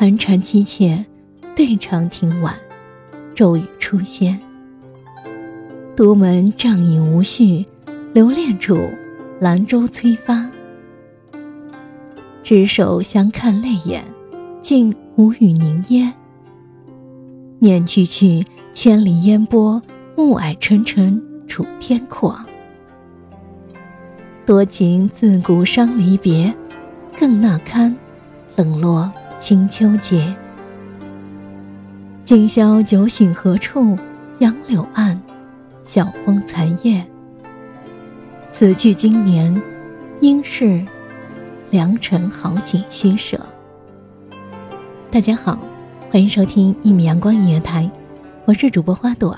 [0.00, 1.04] 寒蝉凄切，
[1.54, 2.54] 对长亭晚，
[3.34, 4.34] 骤雨初歇。
[5.94, 7.66] 独门帐饮无绪，
[8.14, 8.78] 留恋处，
[9.40, 10.50] 兰舟催发。
[12.42, 14.02] 执手相看泪眼，
[14.62, 16.10] 竟无语凝噎。
[17.58, 19.82] 念去去，千里烟波，
[20.16, 22.34] 暮霭沉沉楚天阔。
[24.46, 26.54] 多情自古伤离别，
[27.18, 27.94] 更那堪
[28.56, 29.12] 冷落。
[29.40, 30.32] 清秋节，
[32.26, 33.96] 今宵酒醒何处？
[34.38, 35.18] 杨柳岸，
[35.82, 37.02] 晓风残月。
[38.52, 39.60] 此去经年，
[40.20, 40.84] 应是
[41.70, 43.40] 良辰好景虚设。
[45.10, 45.58] 大家好，
[46.10, 47.90] 欢迎收听一米阳光音乐台，
[48.44, 49.36] 我是主播花朵。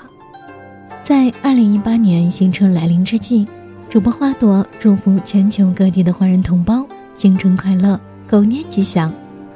[1.01, 3.47] 在二零一八年新春来临之际，
[3.89, 7.97] 主播花朵祝福全球各地的华人同胞新春快乐，
[8.27, 9.09] 狗年吉祥。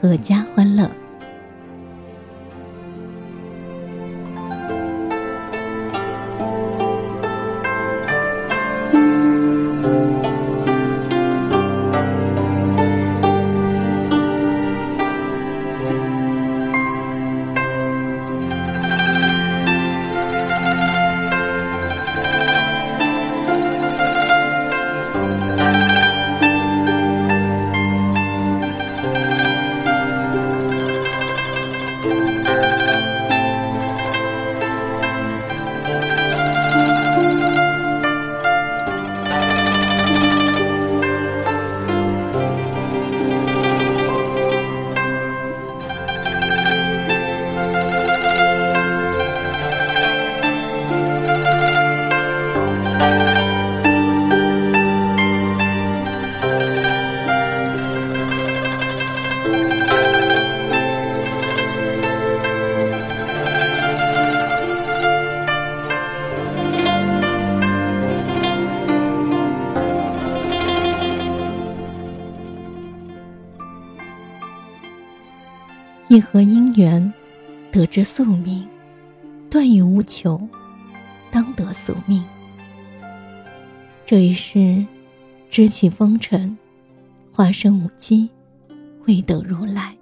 [0.08, 0.90] 阖家欢乐。
[76.18, 77.14] 一合姻缘，
[77.72, 78.66] 得之宿命；
[79.52, 80.42] 断与无求，
[81.30, 82.26] 当得宿命。
[84.04, 84.84] 这一世，
[85.52, 86.58] 知起风尘，
[87.32, 88.28] 化身舞姬，
[89.00, 89.96] 会得如来。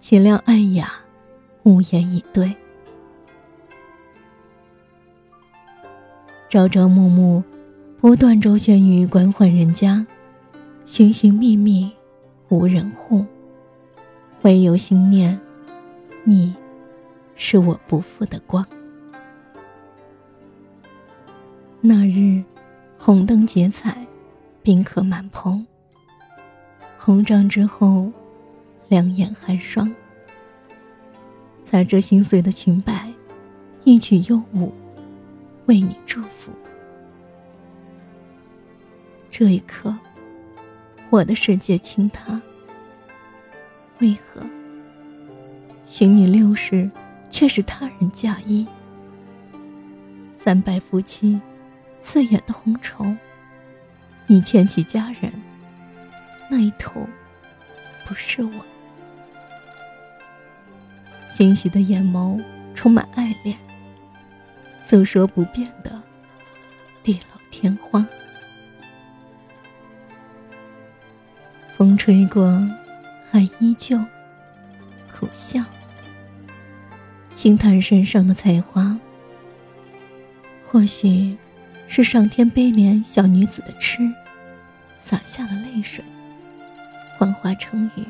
[0.00, 0.92] 岂料暗哑，
[1.62, 2.54] 无言以对。
[6.50, 7.42] 朝朝暮暮，
[8.02, 10.06] 不断周旋于官宦人家，
[10.84, 11.90] 寻寻觅觅，
[12.50, 13.24] 无人护。
[14.44, 15.40] 唯有心念，
[16.22, 16.54] 你，
[17.34, 18.66] 是我不负的光。
[21.80, 22.44] 那日，
[22.98, 24.06] 红灯结彩，
[24.62, 25.66] 宾客满棚。
[26.98, 28.12] 红帐之后，
[28.88, 29.90] 两眼寒霜。
[31.64, 33.10] 踩着心碎的裙摆，
[33.84, 34.74] 一曲幽舞，
[35.64, 36.52] 为你祝福。
[39.30, 39.96] 这一刻，
[41.08, 42.38] 我的世界倾塌。
[44.00, 44.40] 为何？
[45.86, 46.90] 寻你六世，
[47.30, 48.66] 却是他人嫁衣。
[50.36, 51.40] 三百夫妻。
[52.00, 53.02] 刺眼的红绸，
[54.26, 55.32] 你牵起家人，
[56.50, 57.00] 那一头
[58.06, 58.52] 不是我。
[61.32, 62.44] 欣喜的眼眸
[62.74, 63.56] 充满爱恋，
[64.84, 65.98] 诉说不变的
[67.02, 68.06] 地老天荒。
[71.74, 72.44] 风吹过，
[73.34, 73.98] 还依旧
[75.12, 75.60] 苦笑，
[77.34, 78.96] 轻叹身上的才华，
[80.64, 81.36] 或许。
[81.86, 84.10] 是上天悲怜小女子的痴，
[84.96, 86.02] 洒下了泪水，
[87.18, 88.04] 幻化成雨，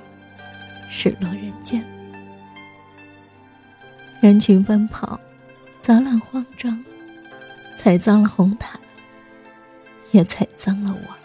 [0.88, 1.84] 失落人间。
[4.20, 5.18] 人群奔跑，
[5.80, 6.82] 杂乱慌张，
[7.76, 8.78] 踩脏了红毯，
[10.12, 11.23] 也踩脏了我。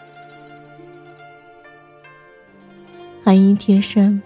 [3.22, 4.20] 寒衣贴身，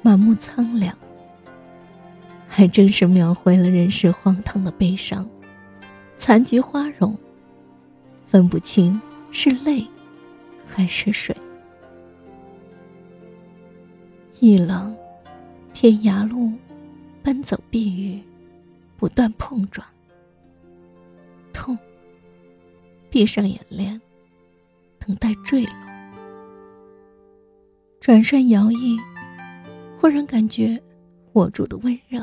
[0.00, 0.96] 满目苍凉，
[2.48, 5.28] 还真是描绘了人世荒唐的悲伤。
[6.16, 7.16] 残菊花容。
[8.26, 8.98] 分不清
[9.30, 9.86] 是泪
[10.66, 11.36] 还是水。
[14.40, 14.96] 一冷，
[15.74, 16.50] 天涯路，
[17.22, 18.22] 奔走避雨，
[18.96, 19.86] 不断碰撞。
[21.52, 21.76] 痛。
[23.10, 24.00] 闭上眼帘，
[24.98, 25.91] 等待坠落。
[28.02, 29.00] 转身摇曳，
[30.00, 30.82] 忽然感觉
[31.34, 32.18] 握住的温热，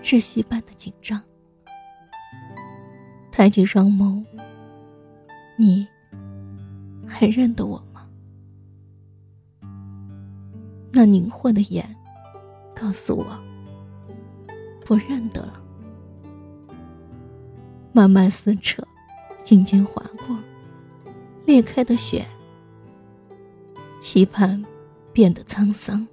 [0.00, 1.20] 窒息般的紧张。
[3.32, 4.24] 抬起双眸。
[5.56, 5.84] 你
[7.04, 8.06] 还认得我吗？
[10.92, 11.84] 那凝惑的眼
[12.72, 13.26] 告诉我，
[14.86, 15.60] 不认得了。
[17.90, 18.86] 慢慢撕扯，
[19.42, 20.38] 心间划过，
[21.46, 22.24] 裂开的雪，
[24.18, 24.60] 期盼
[25.12, 26.04] 变得沧桑。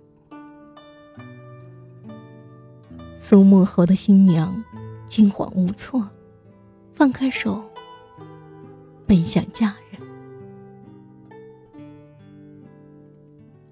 [3.18, 4.64] 苏幕后的新娘
[5.08, 6.08] 惊慌无措，
[6.94, 7.66] 放开手。
[9.08, 10.00] 奔向家人，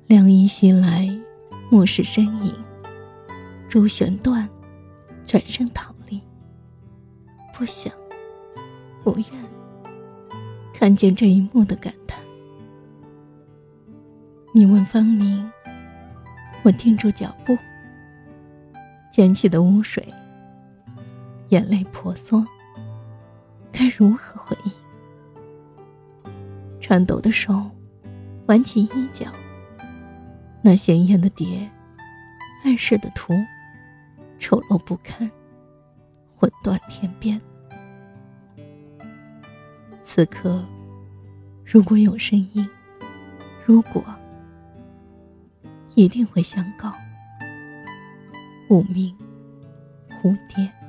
[0.08, 1.08] 凉意袭来，
[1.70, 2.56] 目视身影，
[3.70, 4.50] 珠旋断，
[5.28, 6.20] 转身逃离。
[7.54, 7.94] 不想，
[9.04, 9.28] 不愿
[10.74, 12.23] 看见这一幕的感叹。
[14.56, 15.52] 你问方明，
[16.62, 17.58] 我定住脚步，
[19.12, 20.08] 溅起的污水，
[21.50, 22.46] 眼泪婆娑，
[23.72, 24.72] 该如何回应？
[26.80, 27.68] 颤抖的手，
[28.46, 29.26] 挽起衣角。
[30.62, 31.68] 那鲜艳的蝶，
[32.64, 33.34] 暗示的图，
[34.38, 35.28] 丑陋不堪，
[36.36, 37.42] 魂断天边。
[40.04, 40.64] 此刻，
[41.66, 42.70] 如果有声音，
[43.66, 44.04] 如果，
[45.96, 46.94] 一定会相告。
[48.70, 49.16] 无名
[50.22, 50.83] 蝴蝶。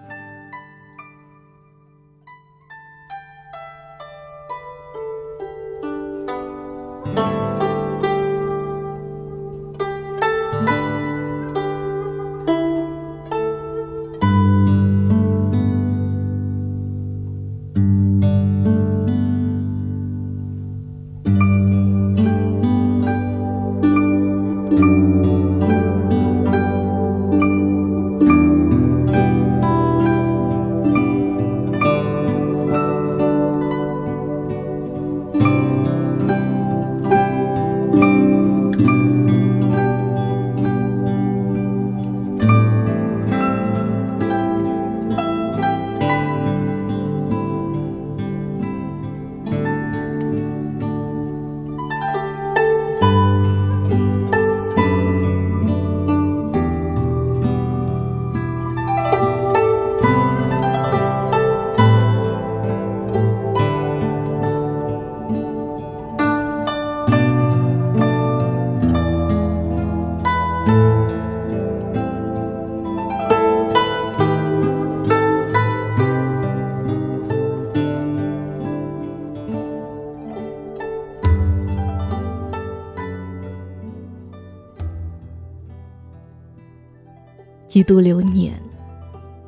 [87.75, 88.55] 几度流年，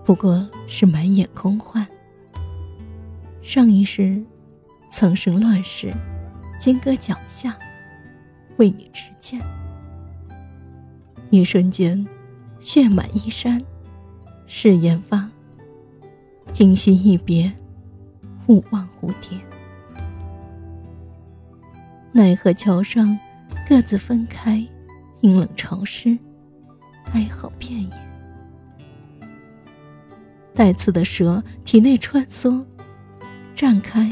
[0.04, 1.86] 不过是满眼空幻。
[3.40, 4.20] 上一世
[4.90, 5.94] 曾生乱世，
[6.58, 7.56] 金戈脚下，
[8.56, 9.40] 为你持剑。
[11.30, 12.04] 一瞬间，
[12.58, 13.62] 血满衣衫，
[14.44, 15.30] 誓言发。
[16.52, 17.52] 今夕一别，
[18.48, 19.38] 勿忘蝴蝶。
[22.10, 23.16] 奈何桥上，
[23.68, 24.66] 各自分开，
[25.20, 26.18] 阴冷潮湿，
[27.12, 28.05] 哀嚎遍野。
[30.56, 32.64] 带刺的蛇体内穿梭，
[33.54, 34.10] 绽开，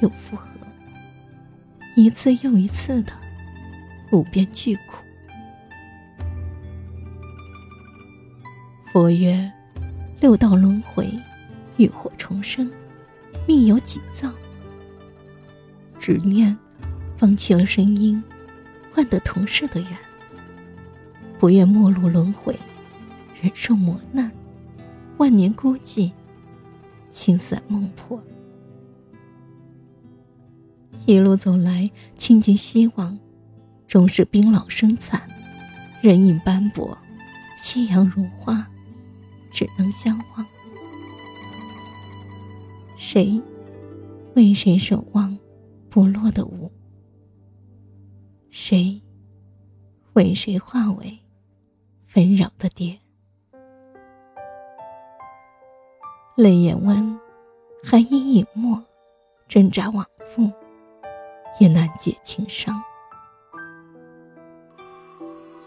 [0.00, 0.48] 又复合，
[1.96, 3.12] 一次又一次的
[4.12, 5.04] 无边巨苦。
[8.92, 9.52] 佛曰：
[10.20, 11.12] 六道轮回。
[11.76, 12.68] 浴火重生，
[13.46, 14.28] 命由己造。
[16.00, 16.56] 执念，
[17.16, 18.20] 放弃了声音，
[18.92, 19.90] 换得同事的缘。
[21.38, 22.58] 不愿末路轮回，
[23.40, 24.28] 忍受磨难，
[25.18, 26.12] 万年孤寂，
[27.10, 28.22] 心散梦破。
[31.06, 33.18] 一路走来，倾尽希望，
[33.88, 35.28] 终是冰老生残，
[36.00, 36.96] 人影斑驳，
[37.60, 38.64] 夕阳如画，
[39.50, 40.46] 只能相望。
[42.96, 43.40] 谁
[44.34, 45.36] 为谁守望
[45.90, 46.70] 不落的舞？
[48.50, 49.02] 谁
[50.12, 51.18] 为谁化为
[52.06, 52.96] 纷扰的蝶？
[56.38, 57.18] 泪眼温，
[57.82, 58.80] 寒衣隐没，
[59.48, 60.48] 挣扎往复，
[61.58, 62.80] 也难解情伤。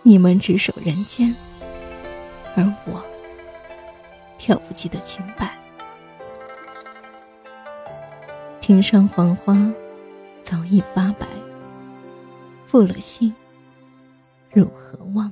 [0.02, 1.36] 你们只守人间，
[2.56, 3.04] 而我
[4.38, 5.54] 跳不起的裙摆。
[8.62, 9.54] 庭上黄花
[10.42, 11.28] 早已发白，
[12.66, 13.36] 负了心，
[14.54, 15.30] 如何忘？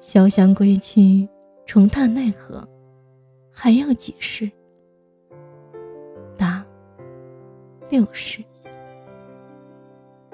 [0.00, 1.28] 潇湘归去，
[1.72, 2.68] 重踏奈何？
[3.52, 4.50] 还要几世？
[6.36, 6.66] 答：
[7.88, 8.42] 六世。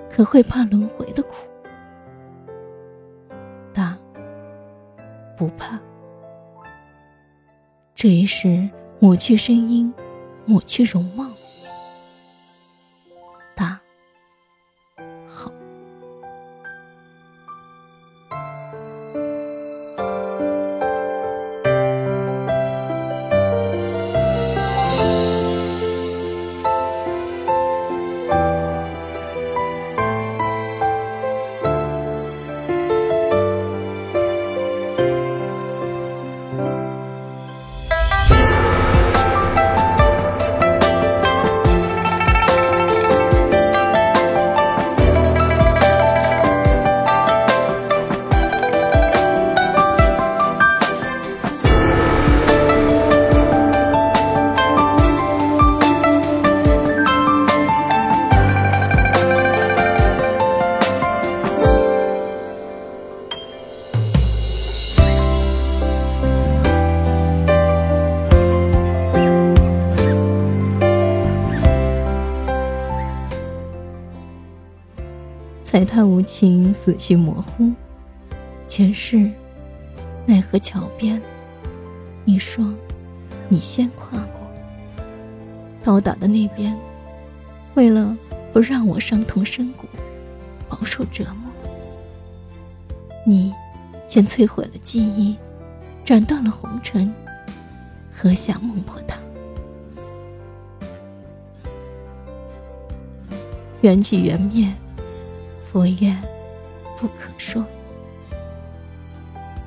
[0.09, 1.35] 可会怕轮回的苦？
[3.75, 3.99] 答：
[5.37, 5.79] 不怕。
[7.95, 8.67] 这一世。
[8.99, 9.93] 抹去声音，
[10.47, 11.31] 抹去容貌。
[75.67, 77.73] 踩踏无情，思绪模糊。
[78.69, 79.29] 前世，
[80.25, 81.21] 奈何桥边？
[82.25, 82.73] 你说，
[83.49, 84.41] 你先跨过。
[85.83, 86.73] 到达的那边，
[87.75, 88.17] 为了
[88.53, 89.89] 不让我伤痛深谷，
[90.69, 91.51] 饱受折磨，
[93.27, 93.53] 你
[94.07, 95.37] 先摧毁了记忆，
[96.05, 97.13] 斩断了红尘，
[98.15, 99.19] 喝下孟婆汤。
[103.81, 104.73] 缘起缘灭。
[105.77, 106.19] 我愿
[106.97, 107.63] 不可说，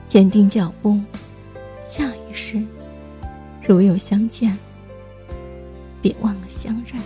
[0.08, 1.00] 坚定脚步，
[1.84, 2.60] 下一世
[3.62, 4.58] 如有相见，
[6.02, 7.00] 别忘了相认。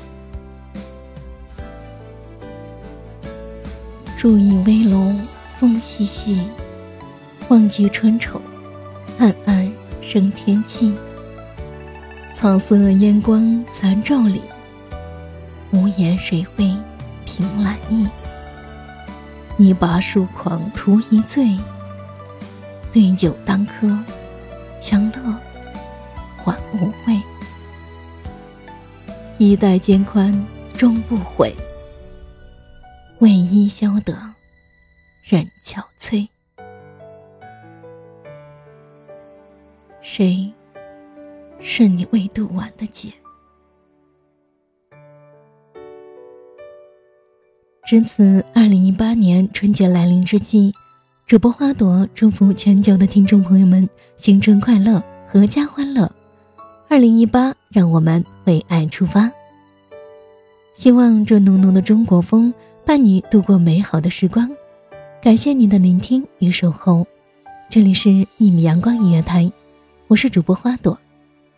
[4.17, 5.13] 注意危楼
[5.57, 6.41] 风细细，
[7.49, 8.39] 忘极春愁，
[9.19, 9.69] 暗暗
[10.01, 10.93] 生天际。
[12.33, 14.41] 草色烟光残照里，
[15.73, 16.73] 无言谁会
[17.25, 18.07] 凭栏意？
[19.55, 21.57] 你把疏狂图一醉，
[22.91, 23.97] 对酒当歌，
[24.79, 25.39] 强乐
[26.37, 27.21] 还无味。
[29.37, 30.33] 衣带渐宽
[30.75, 31.55] 终不悔，
[33.19, 34.17] 为伊消得
[35.23, 36.27] 人憔悴。
[40.01, 40.51] 谁
[41.59, 43.13] 是你未渡完的劫？
[47.93, 50.73] 值此二零一八年春节来临之际，
[51.27, 54.99] 主播花朵祝福全球的听众朋友们新春快乐，
[55.31, 56.11] 阖家欢乐，
[56.89, 59.31] 二零一八，让我们为爱出发。
[60.73, 62.51] 希望这浓浓的中国风
[62.83, 64.49] 伴你度过美好的时光。
[65.21, 67.05] 感谢您的聆听与守候，
[67.69, 68.09] 这里是
[68.39, 69.43] 《一米阳光音乐台》，
[70.07, 70.97] 我是主播花朵，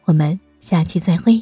[0.03, 1.41] 我们下期再会。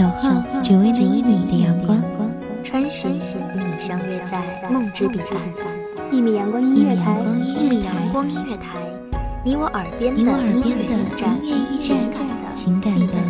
[0.00, 2.02] 小号只为那一米的阳光，
[2.64, 4.40] 穿行与你相约在
[4.70, 5.36] 梦之彼岸。
[6.10, 8.78] 一米阳光音乐台，一米阳光音乐台，
[9.44, 10.96] 你我耳边的音乐
[11.44, 12.00] 驿站，
[12.54, 13.29] 情感的避风